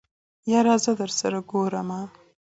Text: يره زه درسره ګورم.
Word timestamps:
يره 0.51 0.75
زه 0.83 0.91
درسره 1.01 1.39
ګورم. 1.51 1.89